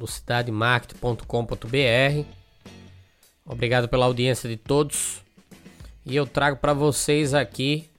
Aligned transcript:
do 0.00 0.06
cidademarket.com.br. 0.06 2.24
Obrigado 3.44 3.86
pela 3.86 4.06
audiência 4.06 4.48
de 4.48 4.56
todos. 4.56 5.20
E 6.06 6.16
eu 6.16 6.26
trago 6.26 6.56
para 6.56 6.72
vocês 6.72 7.34
aqui 7.34 7.90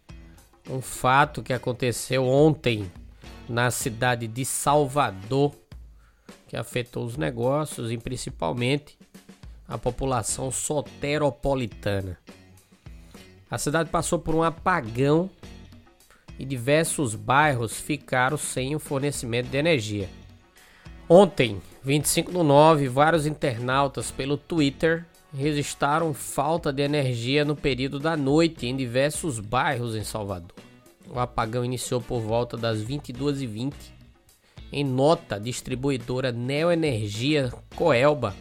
um 0.68 0.82
fato 0.82 1.44
que 1.44 1.54
aconteceu 1.54 2.26
ontem 2.26 2.92
na 3.48 3.70
cidade 3.70 4.28
de 4.28 4.44
Salvador, 4.44 5.54
que 6.48 6.58
afetou 6.58 7.06
os 7.06 7.18
negócios 7.18 7.92
e 7.92 8.00
principalmente 8.00 8.98
a 9.68 9.78
população 9.78 10.52
soteropolitana. 10.52 12.18
A 13.50 13.58
cidade 13.60 13.92
passou 13.92 14.18
por 14.18 14.34
um 14.34 14.42
apagão 14.42 15.30
e 16.40 16.46
diversos 16.46 17.14
bairros 17.14 17.80
ficaram 17.80 18.38
sem 18.38 18.76
o 18.76 18.80
fornecimento 18.80 19.50
de 19.50 19.58
energia. 19.58 20.10
Ontem, 21.14 21.62
25 21.84 22.32
do 22.32 22.42
9, 22.42 22.88
vários 22.88 23.26
internautas 23.26 24.10
pelo 24.12 24.38
Twitter 24.38 25.06
registraram 25.38 26.14
falta 26.14 26.72
de 26.72 26.82
energia 26.82 27.44
no 27.44 27.54
período 27.54 28.00
da 28.00 28.16
noite 28.16 28.66
em 28.66 28.78
diversos 28.78 29.38
bairros 29.38 29.94
em 29.94 30.06
Salvador. 30.06 30.56
O 31.10 31.20
apagão 31.20 31.66
iniciou 31.66 32.00
por 32.00 32.22
volta 32.22 32.56
das 32.56 32.82
22h20. 32.82 33.74
Em 34.72 34.86
nota, 34.86 35.36
a 35.36 35.38
distribuidora 35.38 36.32
Neoenergia 36.32 37.52
Coelba 37.76 38.34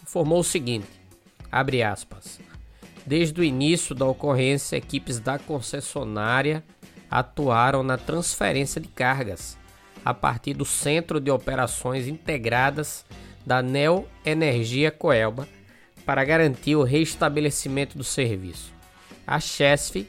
informou 0.00 0.38
o 0.38 0.44
seguinte: 0.44 0.86
abre 1.50 1.82
aspas. 1.82 2.38
Desde 3.04 3.40
o 3.40 3.42
início 3.42 3.96
da 3.96 4.06
ocorrência, 4.06 4.76
equipes 4.76 5.18
da 5.18 5.40
concessionária 5.40 6.62
atuaram 7.10 7.82
na 7.82 7.98
transferência 7.98 8.80
de 8.80 8.86
cargas 8.86 9.60
a 10.04 10.12
partir 10.12 10.54
do 10.54 10.64
Centro 10.64 11.20
de 11.20 11.30
Operações 11.30 12.08
Integradas 12.08 13.04
da 13.44 13.60
Neo 13.62 14.06
Energia 14.24 14.90
Coelba 14.90 15.46
para 16.04 16.24
garantir 16.24 16.74
o 16.76 16.82
restabelecimento 16.82 17.96
do 17.96 18.04
serviço. 18.04 18.72
A 19.26 19.38
Chesf 19.38 20.06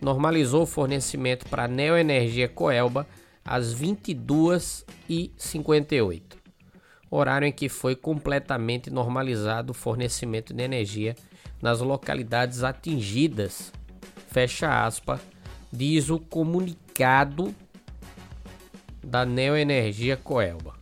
normalizou 0.00 0.62
o 0.62 0.66
fornecimento 0.66 1.46
para 1.48 1.64
a 1.64 1.68
Neo 1.68 1.96
Energia 1.96 2.48
Coelba 2.48 3.06
às 3.44 3.74
22h58, 3.74 6.22
horário 7.10 7.46
em 7.46 7.52
que 7.52 7.68
foi 7.68 7.94
completamente 7.94 8.88
normalizado 8.90 9.72
o 9.72 9.74
fornecimento 9.74 10.54
de 10.54 10.62
energia 10.62 11.14
nas 11.60 11.80
localidades 11.80 12.64
atingidas. 12.64 13.70
Fecha 14.28 14.84
aspas 14.84 15.20
diz 15.72 16.10
o 16.10 16.18
comunicado 16.18 17.54
da 19.02 19.24
Neoenergia 19.24 20.16
Coelba. 20.16 20.74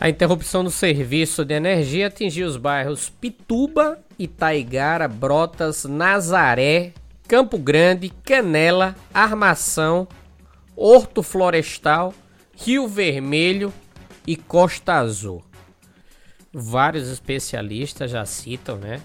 A 0.00 0.08
interrupção 0.08 0.64
do 0.64 0.70
serviço 0.70 1.44
de 1.44 1.54
energia 1.54 2.08
atingiu 2.08 2.46
os 2.46 2.56
bairros 2.56 3.08
Pituba, 3.08 3.98
Itaigara, 4.18 5.06
Brotas, 5.06 5.84
Nazaré, 5.84 6.92
Campo 7.28 7.56
Grande, 7.56 8.10
Canela, 8.22 8.94
Armação, 9.12 10.06
Horto 10.76 11.22
Florestal, 11.22 12.12
Rio 12.56 12.88
Vermelho 12.88 13.72
e 14.26 14.36
Costa 14.36 14.94
Azul. 14.94 15.42
Vários 16.52 17.08
especialistas 17.08 18.10
já 18.10 18.24
citam, 18.26 18.76
né, 18.76 19.00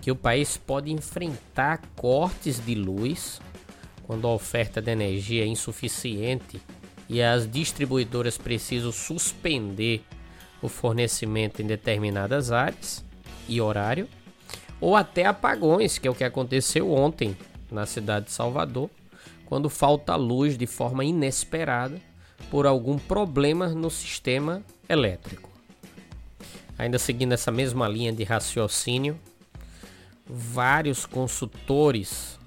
que 0.00 0.10
o 0.10 0.16
país 0.16 0.56
pode 0.56 0.92
enfrentar 0.92 1.80
cortes 1.96 2.58
de 2.64 2.74
luz 2.74 3.40
quando 4.06 4.26
a 4.26 4.32
oferta 4.32 4.80
de 4.80 4.90
energia 4.90 5.42
é 5.42 5.46
insuficiente 5.46 6.60
e 7.08 7.22
as 7.22 7.50
distribuidoras 7.50 8.38
precisam 8.38 8.92
suspender 8.92 10.02
o 10.62 10.68
fornecimento 10.68 11.60
em 11.60 11.66
determinadas 11.66 12.50
áreas 12.50 13.04
e 13.48 13.60
horário, 13.60 14.08
ou 14.80 14.96
até 14.96 15.26
apagões, 15.26 15.98
que 15.98 16.08
é 16.08 16.10
o 16.10 16.14
que 16.14 16.24
aconteceu 16.24 16.90
ontem 16.90 17.36
na 17.70 17.86
cidade 17.86 18.26
de 18.26 18.32
Salvador, 18.32 18.88
quando 19.46 19.68
falta 19.68 20.16
luz 20.16 20.56
de 20.56 20.66
forma 20.66 21.04
inesperada 21.04 22.00
por 22.50 22.66
algum 22.66 22.98
problema 22.98 23.68
no 23.68 23.90
sistema 23.90 24.62
elétrico. 24.88 25.50
Ainda 26.78 26.98
seguindo 26.98 27.32
essa 27.32 27.50
mesma 27.50 27.86
linha 27.88 28.12
de 28.12 28.24
raciocínio, 28.24 29.18
vários 30.26 31.06
consultores 31.06 32.38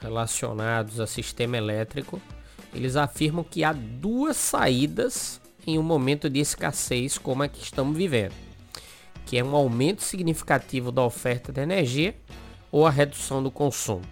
relacionados 0.00 1.00
a 1.00 1.06
sistema 1.06 1.56
elétrico, 1.56 2.20
eles 2.74 2.96
afirmam 2.96 3.44
que 3.44 3.64
há 3.64 3.72
duas 3.72 4.36
saídas 4.36 5.40
em 5.66 5.78
um 5.78 5.82
momento 5.82 6.30
de 6.30 6.40
escassez 6.40 7.18
como 7.18 7.42
a 7.42 7.48
que 7.48 7.62
estamos 7.62 7.96
vivendo, 7.96 8.34
que 9.26 9.36
é 9.36 9.44
um 9.44 9.54
aumento 9.54 10.02
significativo 10.02 10.90
da 10.90 11.02
oferta 11.02 11.52
de 11.52 11.60
energia 11.60 12.14
ou 12.70 12.86
a 12.86 12.90
redução 12.90 13.42
do 13.42 13.50
consumo. 13.50 14.02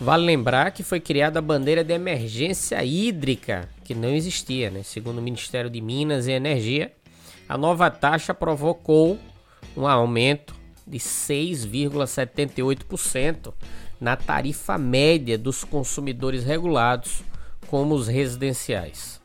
Vale 0.00 0.24
lembrar 0.24 0.70
que 0.70 0.84
foi 0.84 1.00
criada 1.00 1.40
a 1.40 1.42
bandeira 1.42 1.82
de 1.82 1.92
emergência 1.92 2.82
hídrica, 2.84 3.68
que 3.82 3.94
não 3.94 4.10
existia, 4.10 4.70
né? 4.70 4.84
Segundo 4.84 5.18
o 5.18 5.22
Ministério 5.22 5.68
de 5.68 5.80
Minas 5.80 6.28
e 6.28 6.32
Energia, 6.32 6.92
a 7.48 7.58
nova 7.58 7.90
taxa 7.90 8.32
provocou 8.32 9.18
um 9.76 9.88
aumento 9.88 10.54
de 10.88 10.98
6,78% 10.98 13.52
na 14.00 14.16
tarifa 14.16 14.78
média 14.78 15.36
dos 15.36 15.64
consumidores 15.64 16.44
regulados, 16.44 17.22
como 17.66 17.94
os 17.94 18.08
residenciais. 18.08 19.20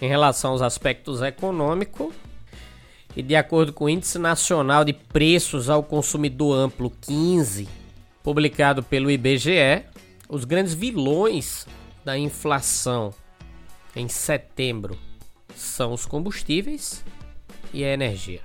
Em 0.00 0.08
relação 0.08 0.52
aos 0.52 0.62
aspectos 0.62 1.20
econômicos, 1.22 2.14
e 3.16 3.22
de 3.22 3.36
acordo 3.36 3.72
com 3.72 3.84
o 3.84 3.88
Índice 3.88 4.18
Nacional 4.18 4.84
de 4.84 4.92
Preços 4.92 5.70
ao 5.70 5.82
Consumidor 5.82 6.56
Amplo 6.56 6.90
15, 6.90 7.68
publicado 8.22 8.82
pelo 8.82 9.10
IBGE, 9.10 9.84
os 10.28 10.44
grandes 10.44 10.74
vilões 10.74 11.66
da 12.04 12.18
inflação 12.18 13.14
em 13.94 14.08
setembro 14.08 14.98
são 15.54 15.92
os 15.92 16.04
combustíveis 16.04 17.04
e 17.72 17.84
a 17.84 17.92
energia. 17.92 18.40